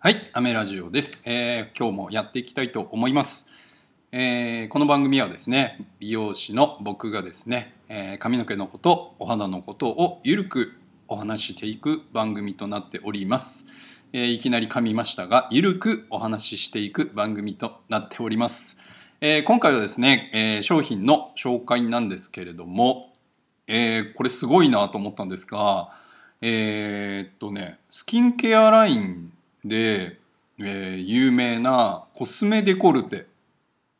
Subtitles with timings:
[0.00, 3.50] はい、アメラジオです、えー今日もやっていきたいと思います。
[4.12, 10.74] えーこの番組はですね、美容師の僕がですね、えー髪の毛のこと、お肌のことをゆるく
[11.08, 13.66] お話していく番組となっております。
[14.12, 18.80] えーいきなり噛みましたが、ゆるくお話ししていく番組となっております。
[19.20, 23.16] えー今回はですね、えー商品の紹介なんですけれども、
[23.66, 25.92] えーこれすごいなと思ったんですが、
[26.40, 29.32] えーっとね、スキンケアライン
[29.68, 30.18] で、
[30.58, 33.26] えー有名なコスメデコルテ。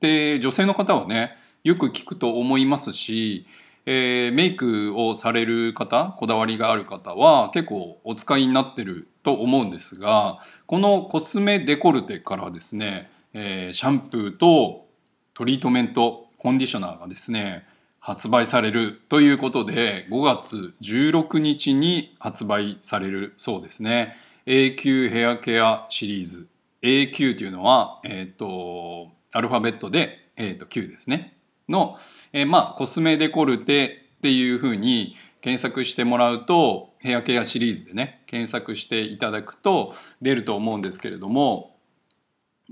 [0.00, 3.46] で女性の方はねよく聞くと思いますし、
[3.86, 14.86] えーメイクをされる方こだわりがある方は結構お使いになってると思うんですがこのコスメデコルテからですね、えーシャンプーと
[15.34, 17.66] トリートメントコンディショナーがですね
[18.00, 24.16] 発売されるということで5月16日に発売されるそうですね。
[24.52, 26.48] A 級ヘアケアシリーズ。
[26.82, 31.38] A 級というのは、えっとアルファベットで、えっと Q ですね。
[31.68, 31.98] の、
[32.32, 41.76] えーまあコスメデコルテっていうふうに検索してもらうとヘアケアシリーズでね検索していただくと出ると思うんですけれども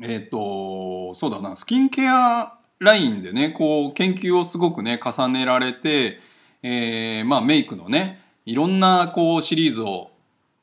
[0.03, 6.19] えっ、と、そうだな、スキンケアラインでね、こう、研究をすごくね、重ねられて、
[6.62, 10.12] えーまあ、メイクのね、いろんな、こう、シリーズを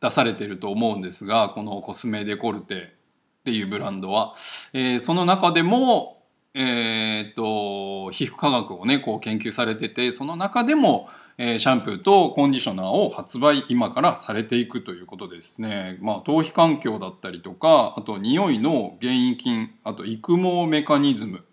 [0.05, 4.35] 出されてると思うんですが、このコスメデコルテっていうブランドは。
[4.73, 15.97] えーその中でも、えっ、と、皮膚科学をね、こう研究されてて、その中でも、えーシャンプーとコンディショナーを発売今からされていくということですね。
[16.01, 21.43] まあ、頭皮環境だったりとか、あと匂いの原因菌、あと育毛メカニズム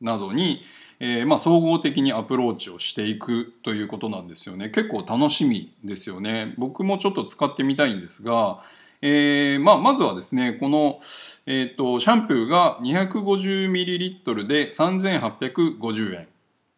[0.00, 0.62] などに、
[1.04, 4.70] えーまあ、総合的にアプローチをしていくということなんですよね。
[4.70, 6.54] 結構楽しみですよね。
[6.58, 8.62] 僕もちょっと使ってみたいんですが、
[9.00, 11.00] えーまあ、まずはですね、この、
[11.46, 16.28] えっ、と、シャンプーが 250ml で3850円。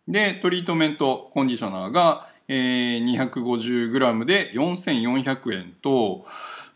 [0.08, 6.24] で、トリートメントコンディショナーが、えー 250g で4400円と、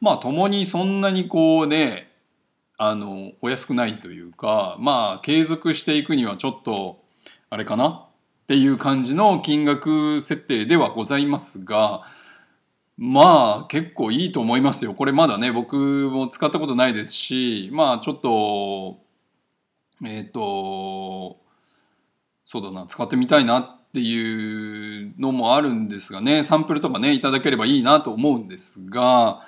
[0.02, 2.10] まあ、ともにそんなにこうね、
[2.76, 7.07] あの、お安くないというか、まあ、継続していくにはちょっと、
[7.50, 7.88] あれかな？
[7.88, 12.02] っていう感じの金額設定ではございますが、
[12.96, 14.92] まあ、結構いいと思いますよ。
[14.92, 18.98] これまだね、僕も使ったことないですし、まあ、ちょっと、
[20.04, 21.38] えっ、と、
[22.42, 29.42] そうだな、使ってみたいなっていうのもあるんですがね、サンプルとかね、いただければいいなと思うんですが、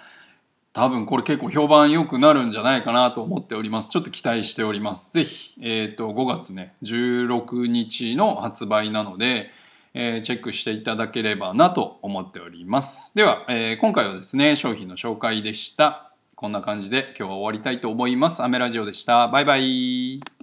[0.72, 3.88] 多分これ結構評判良くなるんじゃないかなと思っております。
[3.88, 5.12] ちょっと期待しております。
[5.12, 9.50] ぜひ、えっ、と、5月ね、16日の発売なので、
[9.92, 13.14] えーチェックしていただければなと思っております。
[13.16, 16.12] では、えー今回はですね、商品の紹介でした。
[16.36, 18.42] こんな感じで今日は終わりたいと思います。
[18.42, 19.26] アメラジオでした。
[19.26, 20.39] バイバイ。